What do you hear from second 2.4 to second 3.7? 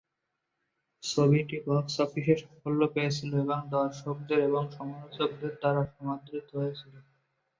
সাফল্য পেয়েছিল এবং